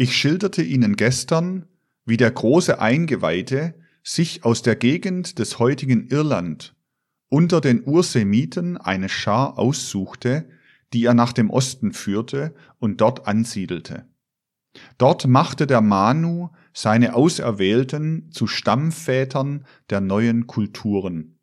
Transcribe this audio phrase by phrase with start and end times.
[0.00, 1.66] Ich schilderte Ihnen gestern,
[2.06, 6.74] wie der große Eingeweihte sich aus der Gegend des heutigen Irland
[7.28, 10.48] unter den Ursemiten eine Schar aussuchte,
[10.94, 14.06] die er nach dem Osten führte und dort ansiedelte.
[14.96, 21.38] Dort machte der Manu seine Auserwählten zu Stammvätern der neuen Kulturen.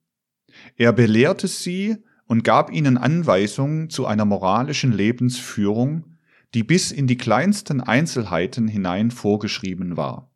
[0.78, 6.17] Er belehrte sie und gab ihnen Anweisungen zu einer moralischen Lebensführung,
[6.54, 10.32] die bis in die kleinsten Einzelheiten hinein vorgeschrieben war.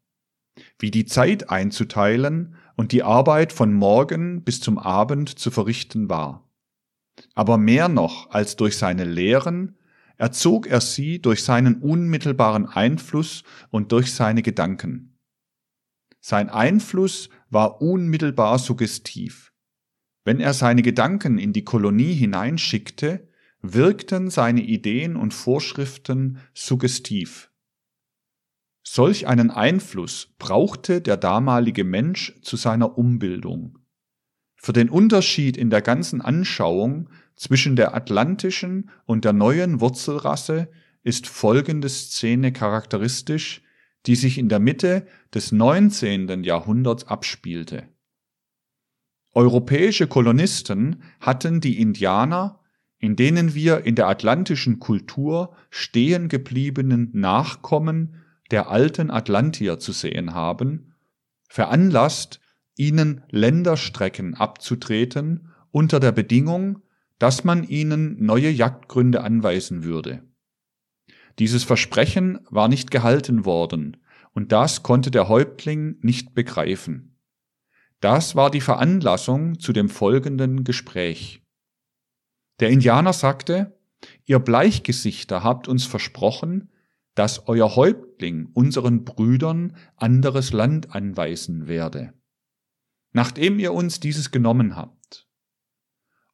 [0.77, 6.49] Wie die Zeit einzuteilen und die Arbeit von morgen bis zum Abend zu verrichten war.
[7.33, 9.77] Aber mehr noch als durch seine Lehren
[10.17, 15.17] erzog er sie durch seinen unmittelbaren Einfluss und durch seine Gedanken.
[16.19, 19.52] Sein Einfluss war unmittelbar suggestiv.
[20.23, 23.27] Wenn er seine Gedanken in die Kolonie hineinschickte,
[23.61, 27.52] wirkten seine Ideen und Vorschriften suggestiv.
[28.83, 33.77] Solch einen Einfluss brauchte der damalige Mensch zu seiner Umbildung.
[34.55, 40.69] Für den Unterschied in der ganzen Anschauung zwischen der atlantischen und der neuen Wurzelrasse
[41.03, 43.64] ist folgende Szene charakteristisch,
[44.05, 46.43] die sich in der Mitte des 19.
[46.43, 47.88] Jahrhunderts abspielte.
[49.33, 52.61] Europäische Kolonisten hatten die Indianer
[53.02, 58.16] in denen wir in der atlantischen Kultur stehen gebliebenen Nachkommen
[58.52, 60.93] der alten Atlantier zu sehen haben,
[61.49, 62.39] veranlasst,
[62.77, 66.83] ihnen Länderstrecken abzutreten unter der Bedingung,
[67.17, 70.23] dass man ihnen neue Jagdgründe anweisen würde.
[71.39, 73.97] Dieses Versprechen war nicht gehalten worden,
[74.33, 77.17] und das konnte der Häuptling nicht begreifen.
[77.99, 81.41] Das war die Veranlassung zu dem folgenden Gespräch.
[82.59, 83.80] Der Indianer sagte,
[84.25, 86.71] ihr Bleichgesichter habt uns versprochen,
[87.16, 92.13] dass euer Häuptling unseren Brüdern anderes Land anweisen werde,
[93.11, 95.27] nachdem ihr uns dieses genommen habt.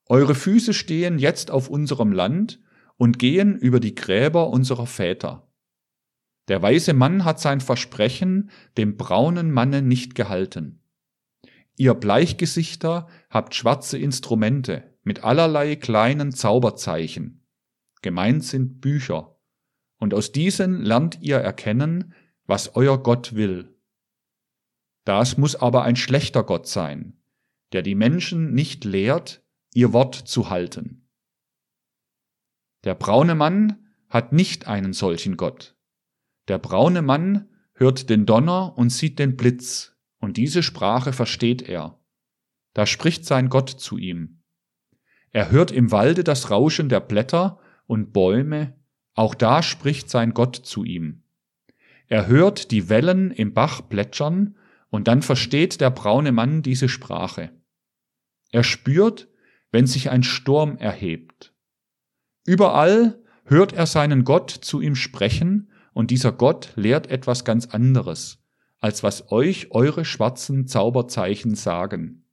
[0.06, 2.62] Eure Füße stehen jetzt auf unserem Land
[2.96, 5.52] und gehen über die Gräber unserer Väter.
[6.47, 10.81] Der weise Mann hat sein Versprechen dem braunen Manne nicht gehalten.
[11.75, 17.47] Ihr Bleichgesichter habt schwarze Instrumente, mit allerlei kleinen Zauberzeichen.
[18.01, 19.40] Gemeint sind Bücher.
[20.00, 22.13] Und aus diesen lernt ihr erkennen,
[22.45, 23.73] was euer Gott will.
[25.06, 27.18] Das muss aber ein schlechter Gott sein,
[27.72, 31.07] der die Menschen nicht lehrt, ihr Wort zu halten.
[32.84, 35.78] Der braune Mann hat nicht einen solchen Gott.
[36.50, 41.97] Der braune Mann hört den Donner und sieht den Blitz, und diese Sprache versteht er.
[42.74, 44.38] Da spricht sein Gott zu ihm.
[45.38, 48.74] Er hört im Walde das Rauschen der Blätter und Bäume,
[49.14, 51.22] auch da spricht sein Gott zu ihm.
[52.08, 54.56] Er hört die Wellen im Bach plätschern,
[54.90, 57.52] und dann versteht der braune Mann diese Sprache.
[58.52, 59.28] Er spürt,
[59.70, 61.54] wenn sich ein Sturm erhebt.
[62.44, 68.40] Überall hört er seinen Gott zu ihm sprechen, und dieser Gott lehrt etwas ganz anderes,
[68.80, 72.27] als was euch eure schwarzen Zauberzeichen sagen.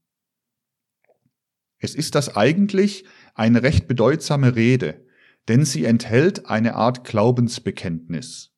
[1.85, 5.05] Es ist das eigentlich eine recht bedeutsame Rede,
[5.49, 8.53] denn sie enthält eine Art Glaubensbekenntnis.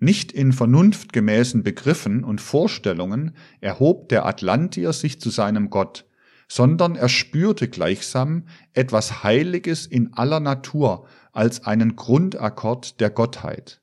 [0.00, 6.04] Nicht in vernunftgemäßen Begriffen und Vorstellungen erhob der Atlantier sich zu seinem Gott,
[6.48, 13.82] sondern er spürte gleichsam etwas Heiliges in aller Natur als einen Grundakkord der Gottheit.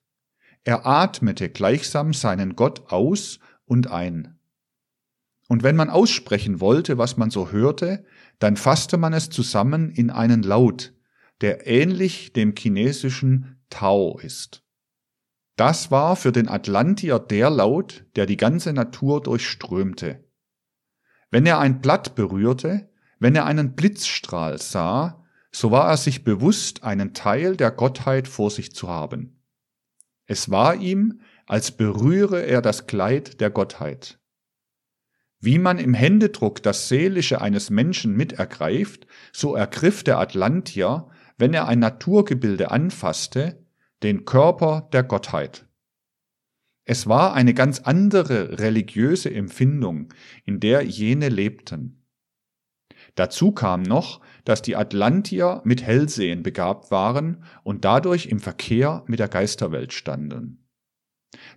[0.65, 4.37] Er atmete gleichsam seinen Gott aus und ein.
[5.47, 8.03] Und wenn man aussprechen wollte, was man so hörte,
[8.39, 10.93] dann fasste man es zusammen in einen Laut,
[11.41, 14.63] der ähnlich dem chinesischen Tao ist.
[15.55, 20.25] Das war für den Atlantier der Laut, der die ganze Natur durchströmte.
[21.31, 26.83] Wenn er ein Blatt berührte, wenn er einen Blitzstrahl sah, so war er sich bewusst,
[26.83, 29.41] einen Teil der Gottheit vor sich zu haben.
[30.25, 34.19] Es war ihm, als berühre er das Kleid der Gottheit.
[35.45, 41.07] Wie man im Händedruck das Seelische eines Menschen mitergreift, so ergriff der Atlantier,
[41.37, 43.63] wenn er ein Naturgebilde anfasste,
[44.01, 45.67] den Körper der Gottheit.
[46.83, 50.11] Es war eine ganz andere religiöse Empfindung,
[50.45, 52.07] in der jene lebten.
[53.13, 59.19] Dazu kam noch, dass die Atlantier mit Hellsehen begabt waren und dadurch im Verkehr mit
[59.19, 60.65] der Geisterwelt standen.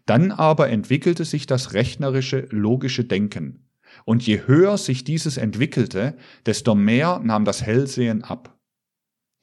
[0.05, 3.65] Dann aber entwickelte sich das rechnerische, logische Denken,
[4.05, 6.17] und je höher sich dieses entwickelte,
[6.47, 8.59] desto mehr nahm das Hellsehen ab.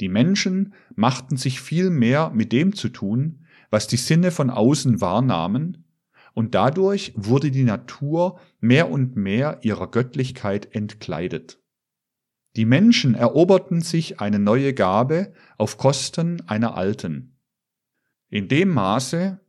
[0.02, 5.02] Die Menschen machten sich viel mehr mit dem zu tun, was die Sinne von außen
[5.02, 5.86] wahrnahmen,
[6.34, 11.62] und dadurch wurde die Natur mehr und mehr ihrer Göttlichkeit entkleidet.
[12.58, 17.38] Die Menschen eroberten sich eine neue Gabe auf Kosten einer alten.
[18.30, 19.40] In dem Maße,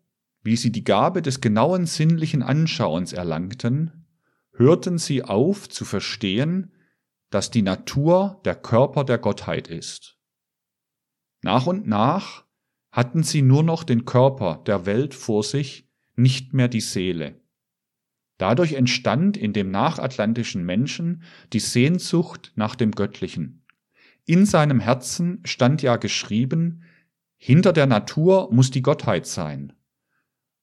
[0.43, 4.06] wie sie die Gabe des genauen sinnlichen Anschauens erlangten,
[4.57, 6.73] hörten sie auf zu verstehen,
[7.31, 10.19] dass die Natur der Körper der Gottheit ist.
[11.43, 12.45] Nach und nach
[12.91, 17.41] hatten sie nur noch den Körper der Welt vor sich, nicht mehr die Seele.
[18.39, 21.23] Dadurch entstand in dem nachatlantischen Menschen
[21.53, 23.65] die Sehnsucht nach dem Göttlichen.
[24.25, 26.83] In seinem Herzen stand ja geschrieben,
[27.37, 29.73] hinter der Natur muss die Gottheit sein.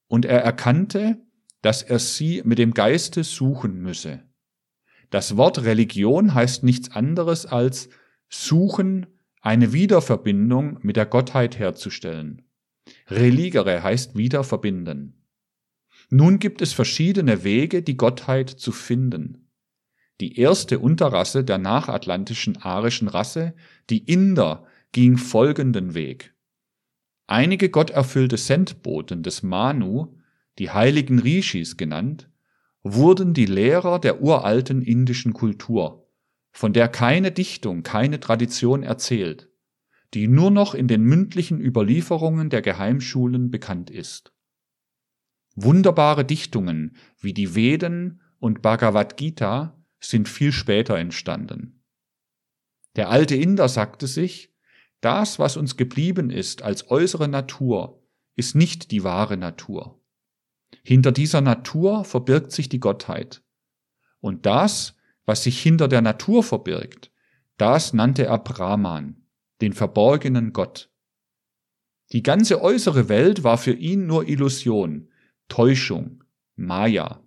[0.08, 1.22] Und er erkannte,
[1.64, 4.22] dass er sie mit dem Geiste suchen müsse.
[5.10, 7.90] Das Wort Religion heißt nichts anderes als
[8.30, 9.08] suchen,
[9.42, 12.44] eine Wiederverbindung mit der Gottheit herzustellen.
[13.08, 15.26] Religere heißt wieder verbinden.
[16.10, 19.50] Nun gibt es verschiedene Wege, die Gottheit zu finden.
[20.20, 23.54] Die erste Unterrasse der nachatlantischen arischen Rasse,
[23.90, 26.34] die Inder, ging folgenden Weg.
[27.26, 30.18] Einige gotterfüllte Sendboten des Manu,
[30.60, 32.30] die heiligen Rishis genannt,
[32.84, 36.10] wurden die Lehrer der uralten indischen Kultur,
[36.52, 39.50] von der keine Dichtung, keine Tradition erzählt,
[40.14, 44.34] die nur noch in den mündlichen Überlieferungen der Geheimschulen bekannt ist.
[45.56, 51.84] Wunderbare Dichtungen wie die Veden und Bhagavad Gita sind viel später entstanden.
[52.96, 54.54] Der alte Inder sagte sich,
[55.02, 58.04] das, was uns geblieben ist als äußere Natur,
[58.36, 60.03] ist nicht die wahre Natur.
[60.84, 63.42] Hinter dieser Natur verbirgt sich die Gottheit.
[64.20, 64.96] Und das,
[65.26, 67.12] was sich hinter der Natur verbirgt,
[67.58, 69.26] das nannte er Brahman,
[69.62, 70.90] den verborgenen Gott.
[72.12, 75.10] Die ganze äußere Welt war für ihn nur Illusion,
[75.48, 76.24] Täuschung,
[76.56, 77.24] Maya.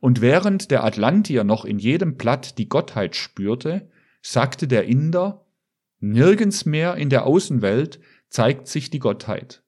[0.00, 5.46] Und während der Atlantier noch in jedem Blatt die Gottheit spürte, sagte der Inder,
[5.98, 9.63] nirgends mehr in der Außenwelt zeigt sich die Gottheit.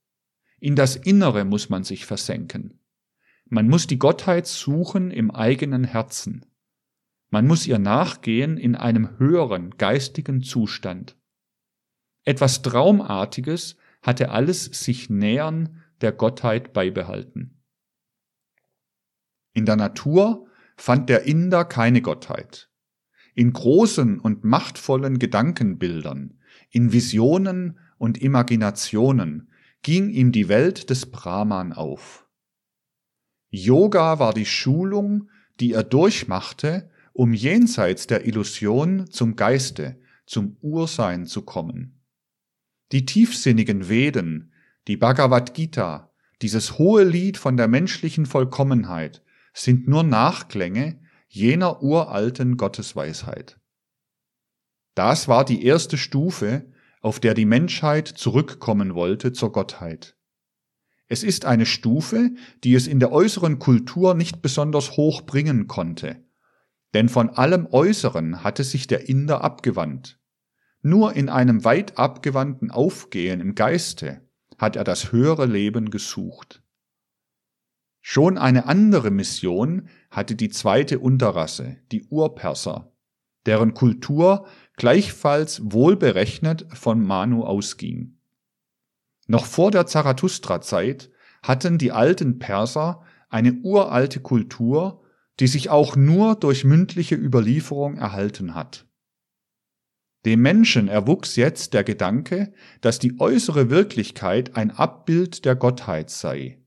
[0.66, 2.80] In das Innere muss man sich versenken.
[3.44, 6.44] Man muss die Gottheit suchen im eigenen Herzen.
[7.30, 11.16] Man muss ihr nachgehen in einem höheren geistigen Zustand.
[12.24, 17.62] Etwas Traumartiges hatte alles sich nähern der Gottheit beibehalten.
[19.52, 22.72] In der Natur fand der Inder keine Gottheit.
[23.36, 26.40] In großen und machtvollen Gedankenbildern,
[26.70, 29.48] in Visionen und Imaginationen
[29.82, 32.26] ging ihm die Welt des Brahman auf.
[33.50, 35.30] Yoga war die Schulung,
[35.60, 42.02] die er durchmachte, um jenseits der Illusion zum Geiste, zum Ursein zu kommen.
[42.92, 44.52] Die tiefsinnigen Veden,
[44.86, 46.12] die Bhagavad Gita,
[46.42, 49.22] dieses hohe Lied von der menschlichen Vollkommenheit,
[49.54, 53.58] sind nur Nachklänge jener uralten Gottesweisheit.
[54.94, 60.16] Das war die erste Stufe, auf der die Menschheit zurückkommen wollte zur Gottheit.
[61.08, 62.30] Es ist eine Stufe,
[62.64, 66.24] die es in der äußeren Kultur nicht besonders hoch bringen konnte,
[66.94, 70.18] denn von allem Äußeren hatte sich der Inder abgewandt.
[70.82, 74.28] Nur in einem weit abgewandten Aufgehen im Geiste
[74.58, 76.62] hat er das höhere Leben gesucht.
[78.00, 82.92] Schon eine andere Mission hatte die zweite Unterrasse, die Urperser,
[83.46, 88.18] deren Kultur gleichfalls wohlberechnet von Manu ausging.
[89.26, 91.10] Noch vor der Zarathustra-Zeit
[91.42, 95.02] hatten die alten Perser eine uralte Kultur,
[95.40, 98.86] die sich auch nur durch mündliche Überlieferung erhalten hat.
[100.24, 106.58] Dem Menschen erwuchs jetzt der Gedanke, dass die äußere Wirklichkeit ein Abbild der Gottheit sei,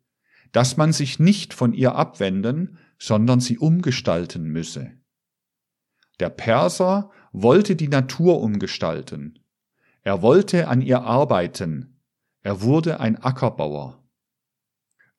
[0.51, 4.98] dass man sich nicht von ihr abwenden, sondern sie umgestalten müsse.
[6.19, 9.39] Der Perser wollte die Natur umgestalten.
[10.03, 11.99] Er wollte an ihr arbeiten.
[12.41, 14.03] Er wurde ein Ackerbauer.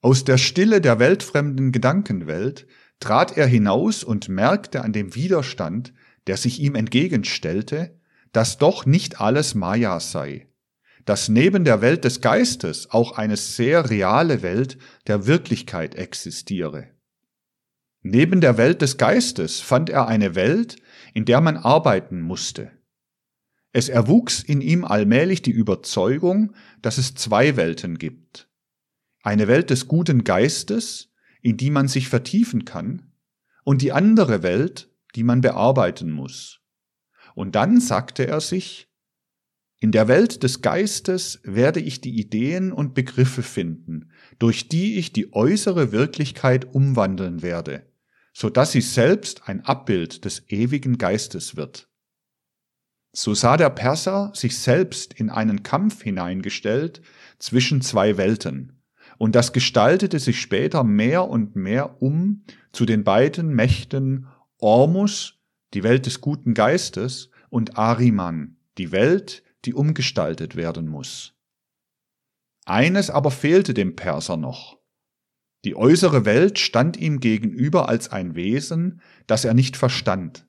[0.01, 2.67] Aus der Stille der weltfremden Gedankenwelt
[2.99, 5.93] trat er hinaus und merkte an dem Widerstand,
[6.27, 7.99] der sich ihm entgegenstellte,
[8.31, 10.47] dass doch nicht alles Maya sei,
[11.05, 14.77] dass neben der Welt des Geistes auch eine sehr reale Welt
[15.07, 16.89] der Wirklichkeit existiere.
[18.03, 20.77] Neben der Welt des Geistes fand er eine Welt,
[21.13, 22.71] in der man arbeiten musste.
[23.73, 28.49] Es erwuchs in ihm allmählich die Überzeugung, dass es zwei Welten gibt.
[29.21, 33.13] Eine Welt des guten Geistes, in die man sich vertiefen kann,
[33.63, 36.59] und die andere Welt, die man bearbeiten muss.
[37.35, 38.89] Und dann sagte er sich,
[39.79, 45.13] In der Welt des Geistes werde ich die Ideen und Begriffe finden, durch die ich
[45.13, 47.90] die äußere Wirklichkeit umwandeln werde,
[48.33, 51.89] so dass sie selbst ein Abbild des ewigen Geistes wird.
[53.13, 57.01] So sah der Perser sich selbst in einen Kampf hineingestellt
[57.39, 58.81] zwischen zwei Welten,
[59.17, 65.39] und das gestaltete sich später mehr und mehr um zu den beiden Mächten Ormus,
[65.73, 71.35] die Welt des guten Geistes, und Ariman, die Welt, die umgestaltet werden muss.
[72.65, 74.80] Eines aber fehlte dem Perser noch.
[75.63, 80.47] Die äußere Welt stand ihm gegenüber als ein Wesen, das er nicht verstand.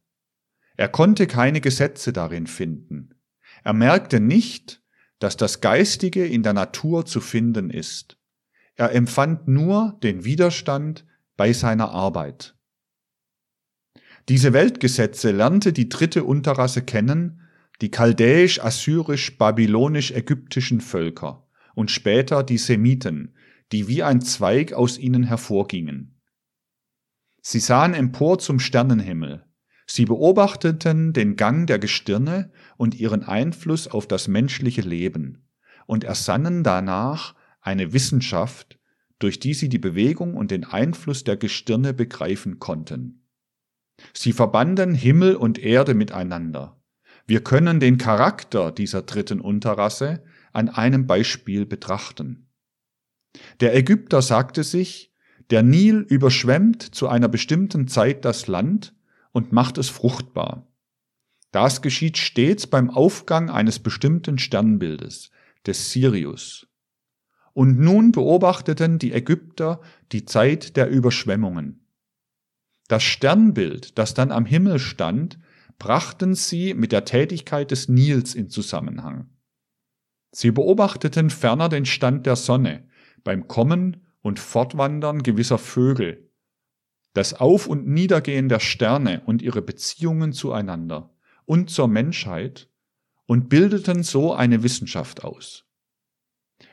[0.77, 3.11] Er konnte keine Gesetze darin finden.
[3.63, 4.83] Er merkte nicht,
[5.19, 8.17] dass das Geistige in der Natur zu finden ist.
[8.75, 12.57] Er empfand nur den Widerstand bei seiner Arbeit.
[14.29, 17.41] Diese Weltgesetze lernte die dritte Unterrasse kennen,
[17.81, 23.35] die chaldäisch-assyrisch-babylonisch-ägyptischen Völker und später die Semiten,
[23.73, 26.21] die wie ein Zweig aus ihnen hervorgingen.
[27.41, 29.45] Sie sahen empor zum Sternenhimmel,
[29.87, 35.49] sie beobachteten den Gang der Gestirne und ihren Einfluss auf das menschliche Leben
[35.87, 38.79] und ersannen danach eine Wissenschaft,
[39.19, 43.27] durch die sie die Bewegung und den Einfluss der Gestirne begreifen konnten.
[44.13, 46.81] Sie verbanden Himmel und Erde miteinander.
[47.27, 52.52] Wir können den Charakter dieser dritten Unterrasse an einem Beispiel betrachten.
[53.61, 55.13] Der Ägypter sagte sich,
[55.51, 58.95] der Nil überschwemmt zu einer bestimmten Zeit das Land
[59.33, 60.67] und macht es fruchtbar.
[61.51, 65.31] Das geschieht stets beim Aufgang eines bestimmten Sternbildes,
[65.67, 66.67] des Sirius.
[67.53, 69.81] Und nun beobachteten die Ägypter
[70.13, 71.87] die Zeit der Überschwemmungen.
[72.89, 75.39] Das Sternbild, das dann am Himmel stand,
[75.79, 79.29] brachten sie mit der Tätigkeit des Nils in Zusammenhang.
[80.31, 82.89] Sie beobachteten ferner den Stand der Sonne
[83.25, 86.31] beim Kommen und Fortwandern gewisser Vögel,
[87.15, 91.15] das Auf- und Niedergehen der Sterne und ihre Beziehungen zueinander
[91.45, 92.69] und zur Menschheit
[93.27, 95.65] und bildeten so eine Wissenschaft aus.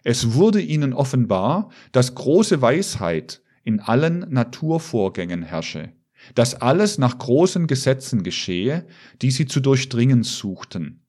[0.03, 5.93] Es wurde ihnen offenbar, dass große Weisheit in allen Naturvorgängen herrsche,
[6.35, 8.87] dass alles nach großen Gesetzen geschehe,
[9.21, 11.05] die sie zu durchdringen suchten.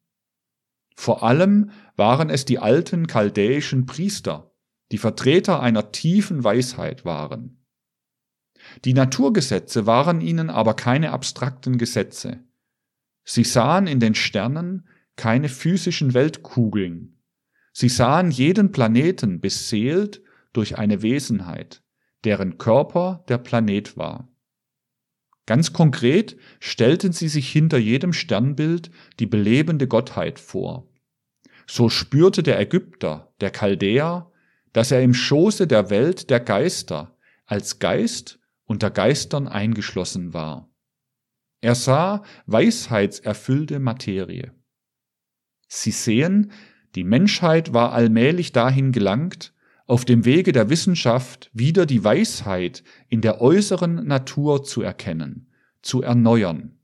[0.97, 4.50] Vor allem waren es die alten chaldäischen Priester,
[4.92, 7.64] die Vertreter einer tiefen Weisheit waren.
[8.85, 12.40] Die Naturgesetze waren ihnen aber keine abstrakten Gesetze.
[13.25, 17.20] Sie sahen in den Sternen keine physischen Weltkugeln.
[17.73, 21.82] Sie sahen jeden Planeten beseelt durch eine Wesenheit,
[22.25, 24.28] deren Körper der Planet war.
[25.47, 30.88] Ganz konkret stellten sie sich hinter jedem Sternbild die belebende Gottheit vor.
[31.66, 34.30] So spürte der Ägypter, der Chaldäer,
[34.73, 40.71] dass er im Schoße der Welt der Geister als Geist unter Geistern eingeschlossen war.
[41.61, 44.53] Er sah weisheitserfüllte Materie.
[45.67, 46.53] Sie sehen,
[46.95, 49.53] die Menschheit war allmählich dahin gelangt,
[49.87, 55.50] auf dem Wege der Wissenschaft wieder die Weisheit in der äußeren Natur zu erkennen,
[55.83, 56.79] zu erneuern,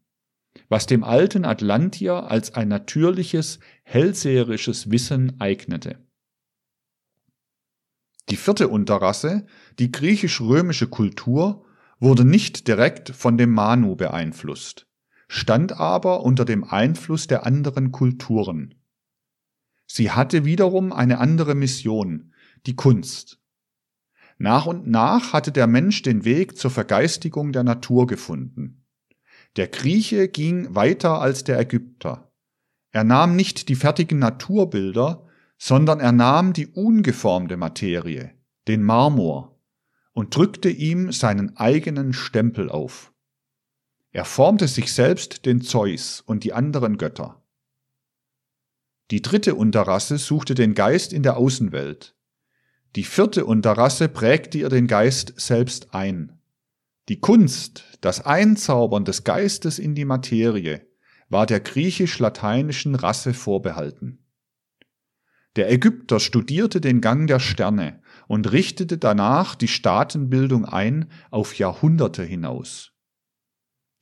[0.68, 6.05] was dem alten Atlantier als ein natürliches, hellseherisches Wissen eignete.
[8.28, 9.46] Die vierte Unterrasse,
[9.78, 11.64] die griechisch-römische Kultur,
[12.00, 14.86] wurde nicht direkt von dem Manu beeinflusst,
[15.28, 18.74] stand aber unter dem Einfluss der anderen Kulturen.
[19.86, 22.34] Sie hatte wiederum eine andere Mission,
[22.66, 23.40] die Kunst.
[24.38, 28.84] Nach und nach hatte der Mensch den Weg zur Vergeistigung der Natur gefunden.
[29.54, 32.30] Der Grieche ging weiter als der Ägypter.
[32.90, 35.25] Er nahm nicht die fertigen Naturbilder,
[35.58, 38.32] sondern er nahm die ungeformte Materie,
[38.68, 39.58] den Marmor,
[40.12, 43.12] und drückte ihm seinen eigenen Stempel auf.
[44.12, 47.42] Er formte sich selbst den Zeus und die anderen Götter.
[49.10, 52.16] Die dritte Unterrasse suchte den Geist in der Außenwelt.
[52.96, 56.40] Die vierte Unterrasse prägte ihr den Geist selbst ein.
[57.08, 60.86] Die Kunst, das Einzaubern des Geistes in die Materie,
[61.28, 64.25] war der griechisch-lateinischen Rasse vorbehalten.
[65.56, 72.22] Der Ägypter studierte den Gang der Sterne und richtete danach die Staatenbildung ein auf Jahrhunderte
[72.22, 72.92] hinaus.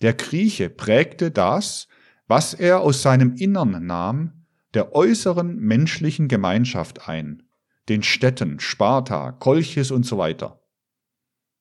[0.02, 1.86] Der Grieche prägte das,
[2.26, 7.44] was er aus seinem Innern nahm, der äußeren menschlichen Gemeinschaft ein,
[7.88, 10.60] den Städten, Sparta, Kolchis und so weiter.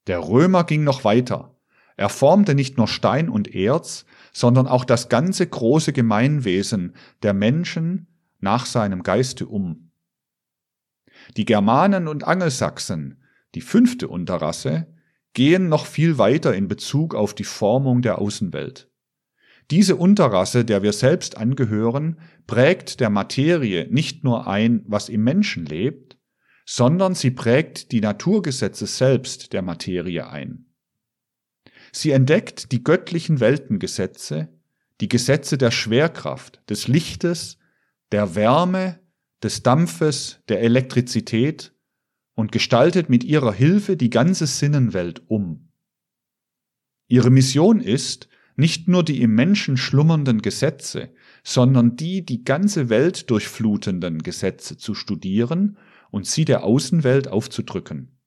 [0.07, 1.55] Der Römer ging noch weiter.
[1.95, 8.07] Er formte nicht nur Stein und Erz, sondern auch das ganze große Gemeinwesen der Menschen
[8.39, 9.82] nach seinem Geiste um.
[11.37, 13.23] Die Germanen und Angelsachsen,
[13.55, 14.87] die fünfte Unterrasse,
[15.33, 18.89] gehen noch viel weiter in Bezug auf die Formung der Außenwelt.
[19.71, 25.65] Diese Unterrasse, der wir selbst angehören, prägt der Materie nicht nur ein, was im Menschen
[25.65, 26.17] lebt,
[26.65, 30.65] sondern sie prägt die Naturgesetze selbst der Materie ein.
[31.91, 34.49] Sie entdeckt die göttlichen Weltengesetze,
[35.01, 37.57] die Gesetze der Schwerkraft, des Lichtes,
[38.11, 38.99] der Wärme,
[39.43, 41.73] des Dampfes, der Elektrizität
[42.35, 45.69] und gestaltet mit ihrer Hilfe die ganze Sinnenwelt um.
[47.07, 53.29] Ihre Mission ist, nicht nur die im Menschen schlummernden Gesetze, sondern die die ganze Welt
[53.29, 55.77] durchflutenden Gesetze zu studieren
[56.11, 58.19] und sie der Außenwelt aufzudrücken.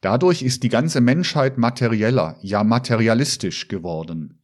[0.00, 4.42] Dadurch ist die ganze Menschheit materieller, ja materialistisch geworden.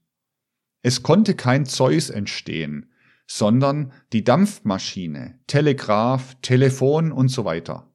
[0.83, 2.92] Es konnte kein Zeus entstehen,
[3.27, 7.93] sondern die Dampfmaschine, Telegraph, Telefon und so weiter.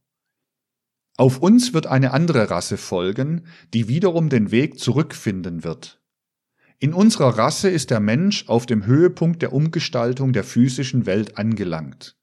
[1.17, 6.00] Auf uns wird eine andere Rasse folgen, die wiederum den Weg zurückfinden wird.
[6.79, 12.15] In unserer Rasse ist der Mensch auf dem Höhepunkt der Umgestaltung der physischen Welt angelangt.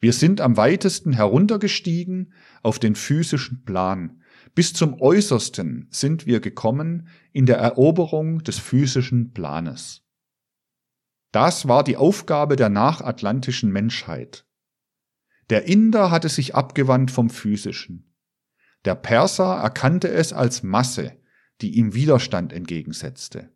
[0.00, 4.22] Wir sind am weitesten heruntergestiegen auf den physischen Plan.
[4.56, 10.05] Bis zum Äußersten sind wir gekommen in der Eroberung des physischen Planes.
[11.36, 14.46] Das war die Aufgabe der nachatlantischen Menschheit.
[15.50, 18.16] Der Inder hatte sich abgewandt vom physischen.
[18.86, 21.12] Der Perser erkannte es als Masse,
[21.60, 23.50] die ihm Widerstand entgegensetzte.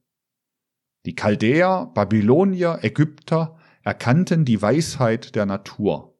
[1.06, 6.18] Die Chaldäer, Babylonier, Ägypter erkannten die Weisheit der Natur.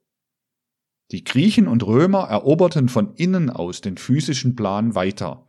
[1.10, 5.46] Die Griechen und Römer eroberten von innen aus den physischen Plan weiter.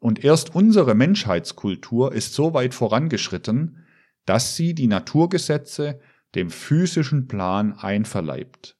[0.00, 3.81] Und erst unsere Menschheitskultur ist so weit vorangeschritten,
[4.24, 6.00] dass sie die Naturgesetze
[6.34, 8.78] dem physischen Plan einverleibt.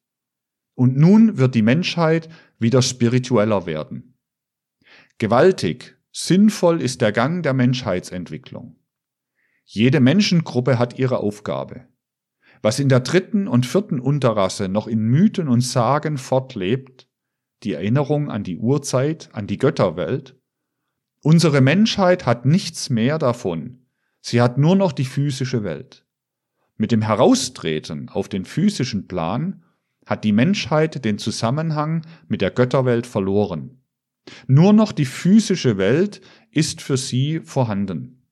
[0.75, 4.19] Und nun wird die Menschheit wieder spiritueller werden.
[5.19, 8.77] Gewaltig, sinnvoll ist der Gang der Menschheitsentwicklung.
[9.65, 11.87] Jede Menschengruppe hat ihre Aufgabe.
[12.63, 17.09] Was in der dritten und vierten Unterrasse noch in Mythen und Sagen fortlebt,
[17.63, 20.37] die Erinnerung an die Urzeit, an die Götterwelt,
[21.23, 23.82] unsere Menschheit hat nichts mehr davon.
[24.23, 26.07] Sie hat nur noch die physische Welt.
[26.77, 29.65] Mit dem Heraustreten auf den physischen Plan
[30.07, 33.83] hat die Menschheit den Zusammenhang mit der Götterwelt verloren.
[34.47, 38.23] Nur noch die physische Welt ist für sie vorhanden.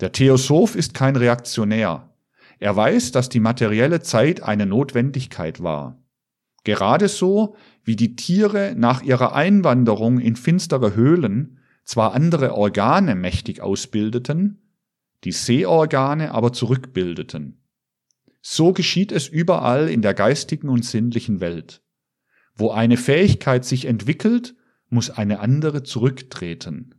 [0.00, 2.14] Der Theosoph ist kein Reaktionär.
[2.58, 6.02] Er weiß, dass die materielle Zeit eine Notwendigkeit war.
[6.64, 13.60] Gerade so, wie die Tiere nach ihrer Einwanderung in finstere Höhlen zwar andere Organe mächtig
[13.60, 14.62] ausbildeten,
[15.24, 17.62] die Sehorgane aber zurückbildeten.
[18.42, 21.82] So geschieht es überall in der geistigen und sinnlichen Welt.
[22.54, 24.54] Wo eine Fähigkeit sich entwickelt,
[24.90, 26.94] muss eine andere zurücktreten.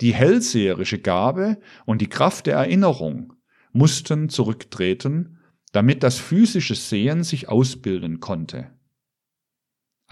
[0.00, 3.34] Die hellseherische Gabe und die Kraft der Erinnerung
[3.72, 5.38] mussten zurücktreten,
[5.70, 8.70] damit das physische Sehen sich ausbilden konnte.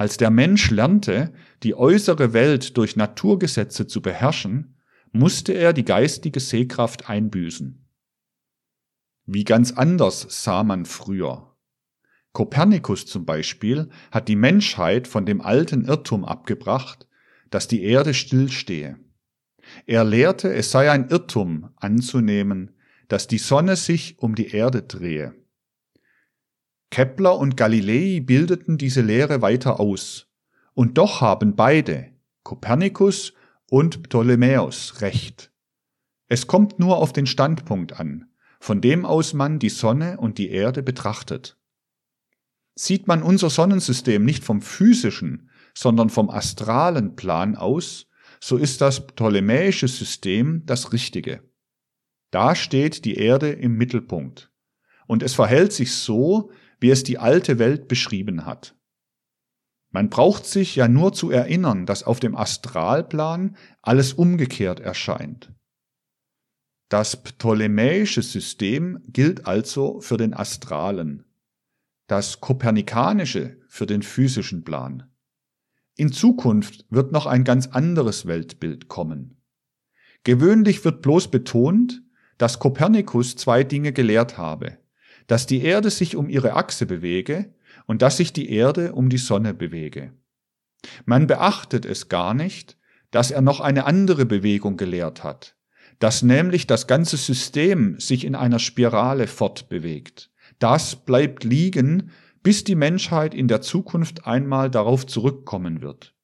[0.00, 1.30] Als der Mensch lernte,
[1.62, 4.78] die äußere Welt durch Naturgesetze zu beherrschen,
[5.12, 7.86] musste er die geistige Sehkraft einbüßen.
[9.26, 11.54] Wie ganz anders sah man früher.
[12.32, 17.06] Kopernikus zum Beispiel hat die Menschheit von dem alten Irrtum abgebracht,
[17.50, 18.98] dass die Erde stillstehe.
[19.84, 22.74] Er lehrte, es sei ein Irrtum anzunehmen,
[23.08, 25.34] dass die Sonne sich um die Erde drehe.
[26.90, 30.26] Kepler und Galilei bildeten diese Lehre weiter aus,
[30.74, 33.32] und doch haben beide, Kopernikus
[33.68, 35.52] und Ptolemäus, recht.
[36.26, 40.50] Es kommt nur auf den Standpunkt an, von dem aus man die Sonne und die
[40.50, 41.56] Erde betrachtet.
[42.74, 48.08] Sieht man unser Sonnensystem nicht vom physischen, sondern vom astralen Plan aus,
[48.40, 51.42] so ist das ptolemäische System das richtige.
[52.30, 54.50] Da steht die Erde im Mittelpunkt.
[55.06, 56.50] Und es verhält sich so,
[56.80, 58.74] wie es die alte Welt beschrieben hat.
[59.90, 65.52] Man braucht sich ja nur zu erinnern, dass auf dem Astralplan alles umgekehrt erscheint.
[66.88, 71.24] Das ptolemäische System gilt also für den Astralen
[72.10, 75.08] das Kopernikanische für den physischen Plan.
[75.94, 79.40] In Zukunft wird noch ein ganz anderes Weltbild kommen.
[80.24, 82.02] Gewöhnlich wird bloß betont,
[82.36, 84.78] dass Kopernikus zwei Dinge gelehrt habe,
[85.30, 87.54] dass die Erde sich um ihre Achse bewege
[87.86, 90.12] und dass sich die Erde um die Sonne bewege.
[91.04, 92.76] Man beachtet es gar nicht,
[93.10, 95.56] dass er noch eine andere Bewegung gelehrt hat,
[95.98, 102.10] dass nämlich das ganze System sich in einer Spirale fortbewegt das bleibt liegen,
[102.42, 106.14] bis die Menschheit in der Zukunft einmal darauf zurückkommen wird.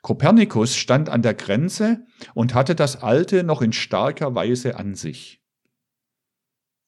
[0.00, 5.42] Kopernikus stand an der Grenze und hatte das Alte noch in starker Weise an sich.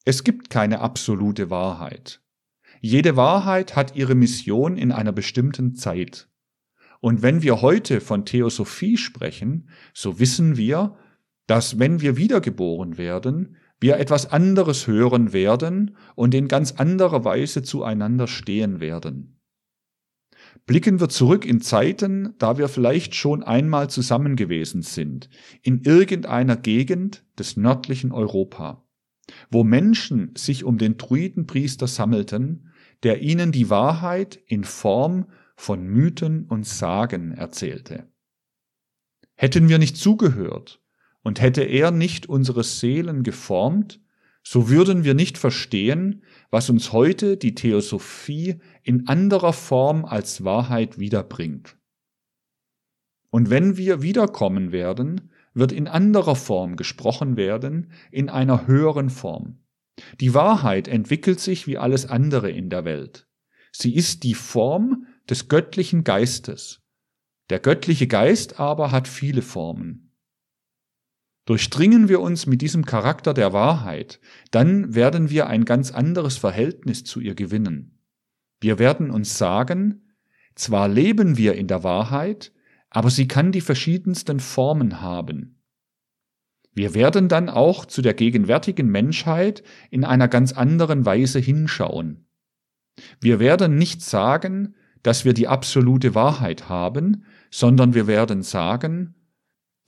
[0.05, 2.21] Es gibt keine absolute Wahrheit.
[2.81, 6.29] Jede Wahrheit hat ihre Mission in einer bestimmten Zeit.
[7.01, 10.97] Und wenn wir heute von Theosophie sprechen, so wissen wir,
[11.47, 17.63] dass wenn wir wiedergeboren werden, wir etwas anderes hören werden und in ganz anderer Weise
[17.63, 19.39] zueinander stehen werden.
[20.65, 25.29] Blicken wir zurück in Zeiten, da wir vielleicht schon einmal zusammen gewesen sind,
[25.61, 28.83] in irgendeiner Gegend des nördlichen Europa,
[29.49, 32.69] wo Menschen sich um den Druidenpriester sammelten,
[33.03, 38.07] der ihnen die Wahrheit in Form von Mythen und Sagen erzählte.
[39.35, 40.81] Hätten wir nicht zugehört
[41.21, 44.01] und hätte er nicht unsere Seelen geformt,
[44.43, 50.97] so würden wir nicht verstehen, was uns heute die Theosophie in anderer Form als Wahrheit
[50.97, 51.77] wiederbringt.
[53.29, 59.59] Und wenn wir wiederkommen werden, wird in anderer Form gesprochen werden, in einer höheren Form.
[60.19, 63.27] Die Wahrheit entwickelt sich wie alles andere in der Welt.
[63.71, 66.81] Sie ist die Form des göttlichen Geistes.
[67.49, 70.13] Der göttliche Geist aber hat viele Formen.
[71.45, 74.19] Durchdringen wir uns mit diesem Charakter der Wahrheit,
[74.51, 77.99] dann werden wir ein ganz anderes Verhältnis zu ihr gewinnen.
[78.61, 80.13] Wir werden uns sagen,
[80.53, 82.51] zwar leben wir in der Wahrheit,
[82.89, 85.61] aber sie kann die verschiedensten Formen haben.
[86.73, 92.27] Wir werden dann auch zu der gegenwärtigen Menschheit in einer ganz anderen Weise hinschauen.
[93.19, 99.15] Wir werden nicht sagen, dass wir die absolute Wahrheit haben, sondern wir werden sagen,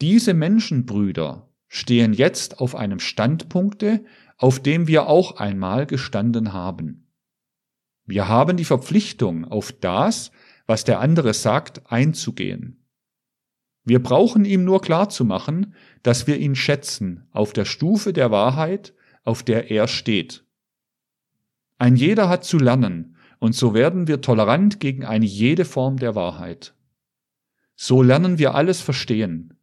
[0.01, 4.03] diese Menschenbrüder stehen jetzt auf einem Standpunkte,
[4.37, 7.11] auf dem wir auch einmal gestanden haben.
[8.05, 10.31] Wir haben die Verpflichtung, auf das,
[10.65, 12.80] was der andere sagt, einzugehen.
[13.83, 19.43] Wir brauchen ihm nur klarzumachen, dass wir ihn schätzen auf der Stufe der Wahrheit, auf
[19.43, 20.45] der er steht.
[21.77, 26.13] Ein jeder hat zu lernen, und so werden wir tolerant gegen eine jede Form der
[26.13, 26.75] Wahrheit.
[27.75, 29.57] So lernen wir alles verstehen,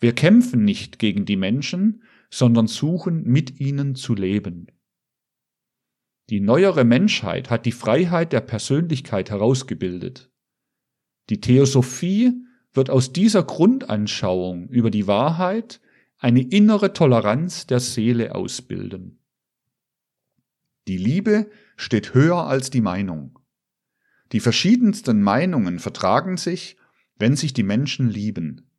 [0.00, 4.68] wir kämpfen nicht gegen die Menschen, sondern suchen mit ihnen zu leben.
[6.30, 10.30] Die neuere Menschheit hat die Freiheit der Persönlichkeit herausgebildet.
[11.30, 12.44] Die Theosophie
[12.78, 15.80] wird aus dieser Grundanschauung über die Wahrheit
[16.16, 19.18] eine innere Toleranz der Seele ausbilden.
[20.86, 23.40] Die Liebe steht höher als die Meinung.
[24.30, 26.76] Die verschiedensten Meinungen vertragen sich,
[27.18, 28.70] wenn sich die Menschen lieben.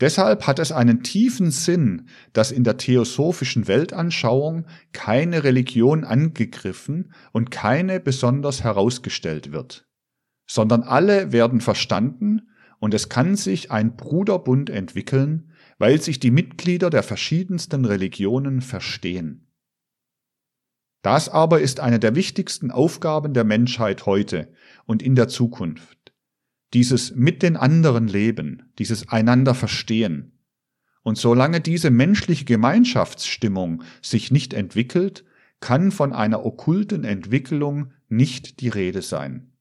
[0.00, 7.52] Deshalb hat es einen tiefen Sinn, dass in der theosophischen Weltanschauung keine Religion angegriffen und
[7.52, 9.86] keine besonders herausgestellt wird,
[10.48, 12.48] sondern alle werden verstanden
[12.82, 19.46] und es kann sich ein Bruderbund entwickeln, weil sich die Mitglieder der verschiedensten Religionen verstehen.
[21.00, 24.52] Das aber ist eine der wichtigsten Aufgaben der Menschheit heute
[24.84, 26.12] und in der Zukunft
[26.74, 30.40] dieses mit den anderen Leben, dieses einander verstehen.
[31.04, 35.24] Und solange diese menschliche Gemeinschaftsstimmung sich nicht entwickelt,
[35.60, 39.51] kann von einer okkulten Entwicklung nicht die Rede sein.